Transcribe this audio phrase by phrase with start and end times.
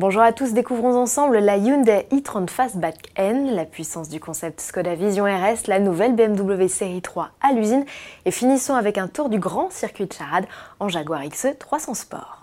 [0.00, 4.94] Bonjour à tous, découvrons ensemble la Hyundai e-30 Fastback N, la puissance du concept Skoda
[4.94, 7.84] Vision RS, la nouvelle BMW série 3 à l'usine
[8.24, 10.46] et finissons avec un tour du grand circuit de charade
[10.78, 12.37] en Jaguar XE 300 Sport.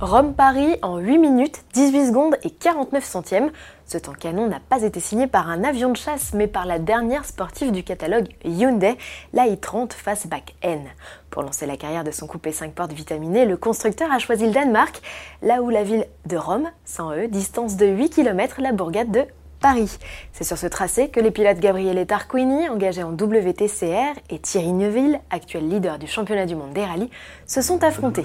[0.00, 3.50] Rome-Paris en 8 minutes, 18 secondes et 49 centièmes.
[3.84, 6.78] Ce temps canon n'a pas été signé par un avion de chasse, mais par la
[6.78, 8.96] dernière sportive du catalogue Hyundai,
[9.34, 10.80] la i30 Fastback N.
[11.28, 14.52] Pour lancer la carrière de son coupé 5 portes vitaminé, le constructeur a choisi le
[14.52, 15.02] Danemark,
[15.42, 19.26] là où la ville de Rome, sans eux, distance de 8 km la bourgade de
[19.60, 19.98] Paris.
[20.32, 25.20] C'est sur ce tracé que les pilotes Gabriele Tarquini, engagés en WTCR, et Thierry Neuville,
[25.28, 27.10] actuel leader du championnat du monde des rallyes,
[27.46, 28.24] se sont affrontés.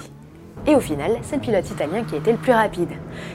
[0.68, 2.88] Et au final, c'est le pilote italien qui était le plus rapide.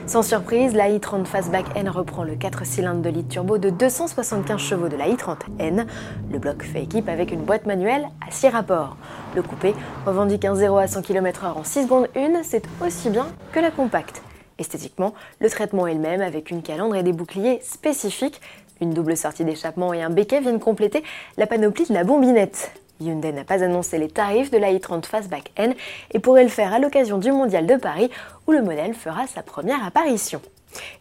[0.06, 4.60] Sans surprise, la i30 Fastback N reprend le 4 cylindres de litre turbo de 275
[4.60, 5.86] chevaux de la i30 N.
[6.30, 8.98] Le bloc fait équipe avec une boîte manuelle à 6 rapports.
[9.34, 13.26] Le coupé revendique un 0 à 100 km/h en 6 secondes 1, c'est aussi bien
[13.52, 14.22] que la compacte.
[14.58, 18.42] Esthétiquement, le traitement est le même avec une calandre et des boucliers spécifiques.
[18.82, 21.02] Une double sortie d'échappement et un béquet viennent compléter
[21.38, 22.72] la panoplie de la bombinette.
[23.02, 25.74] Hyundai n'a pas annoncé les tarifs de la i30 Fastback N
[26.12, 28.10] et pourrait le faire à l'occasion du Mondial de Paris
[28.46, 30.40] où le modèle fera sa première apparition.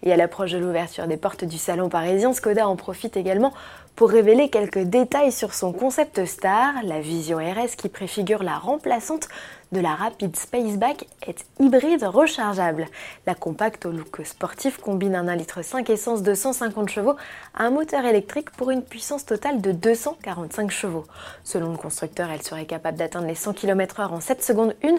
[0.03, 3.53] Et à l'approche de l'ouverture des portes du salon parisien, Skoda en profite également
[3.95, 6.73] pour révéler quelques détails sur son concept star.
[6.83, 9.27] La Vision RS qui préfigure la remplaçante
[9.71, 12.87] de la Rapid Spaceback est hybride rechargeable.
[13.25, 17.15] La compacte au look sportif combine un 1,5 litre essence de 150 chevaux
[17.53, 21.05] à un moteur électrique pour une puissance totale de 245 chevaux.
[21.43, 24.95] Selon le constructeur, elle serait capable d'atteindre les 100 km/h en 7 secondes 1,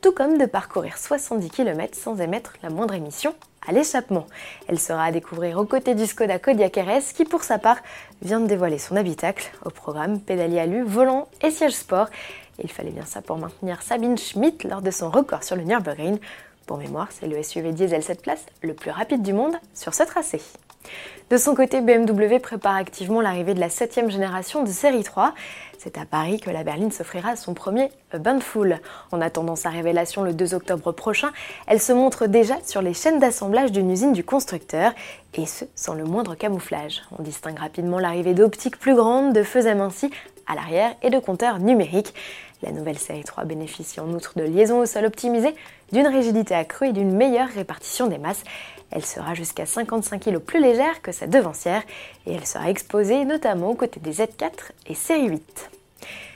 [0.00, 3.34] tout comme de parcourir 70 km sans émettre la moindre émission
[3.66, 4.26] à l'échappement.
[4.68, 7.78] Elle sera à découvrir aux côtés du Skoda Kodiaq RS qui pour sa part
[8.22, 12.08] vient de dévoiler son habitacle au programme pédalier alu, volant et siège sport.
[12.62, 16.18] il fallait bien ça pour maintenir Sabine Schmidt lors de son record sur le Nürburgring.
[16.66, 20.02] Pour mémoire, c'est le SUV diesel 7 places le plus rapide du monde sur ce
[20.02, 20.40] tracé.
[21.30, 25.34] De son côté, BMW prépare activement l'arrivée de la 7 génération de série 3.
[25.78, 28.78] C'est à Paris que la berline s'offrira son premier bain de foule.
[29.12, 31.30] En attendant sa révélation le 2 octobre prochain,
[31.66, 34.92] elle se montre déjà sur les chaînes d'assemblage d'une usine du constructeur,
[35.34, 37.02] et ce sans le moindre camouflage.
[37.18, 40.10] On distingue rapidement l'arrivée d'optiques plus grandes, de feux amincis
[40.48, 42.14] à l'arrière et de compteurs numériques.
[42.62, 45.54] La nouvelle série 3 bénéficie en outre de liaisons au sol optimisées,
[45.92, 48.42] d'une rigidité accrue et d'une meilleure répartition des masses.
[48.90, 51.82] Elle sera jusqu'à 55 kg plus légère que sa devancière
[52.26, 54.50] et elle sera exposée notamment aux côtés des Z4
[54.86, 55.70] et série 8.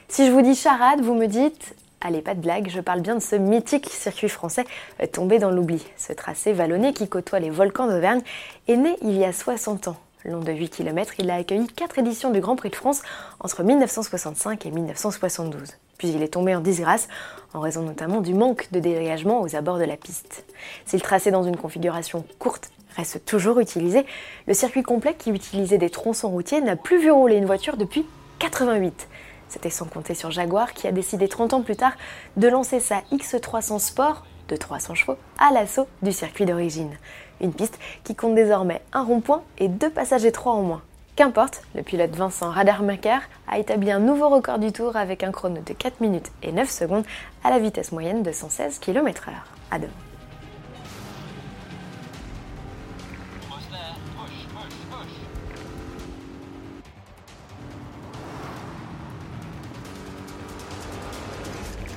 [0.09, 1.75] Si je vous dis charade, vous me dites
[2.05, 4.65] Allez, pas de blague, je parle bien de ce mythique circuit français
[5.01, 5.87] euh, tombé dans l'oubli.
[5.97, 8.23] Ce tracé vallonné qui côtoie les volcans d'Auvergne
[8.67, 9.97] est né il y a 60 ans.
[10.25, 13.03] Long de 8 km, il a accueilli 4 éditions du Grand Prix de France
[13.41, 15.73] entre 1965 et 1972.
[15.99, 17.09] Puis il est tombé en disgrâce
[17.55, 20.45] en raison notamment du manque de dégagement aux abords de la piste.
[20.87, 24.07] Si le tracé dans une configuration courte reste toujours utilisé,
[24.47, 28.07] le circuit complet qui utilisait des tronçons routiers n'a plus vu rouler une voiture depuis
[28.39, 29.09] 88.
[29.49, 31.95] C'était sans compter sur Jaguar qui a décidé 30 ans plus tard
[32.37, 36.97] de lancer sa X300 Sport de 300 chevaux à l'assaut du circuit d'origine.
[37.43, 40.83] Une piste qui compte désormais un rond-point et deux passages étroits en moins.
[41.17, 45.61] Qu'importe, le pilote Vincent Radarmaker a établi un nouveau record du tour avec un chrono
[45.61, 47.05] de 4 minutes et 9 secondes
[47.43, 49.33] à la vitesse moyenne de 116 km/h.
[49.73, 49.91] À demain.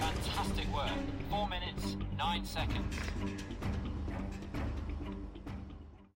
[0.01, 0.89] Fantastic work.
[1.29, 3.84] 4 minutes, 9 seconds.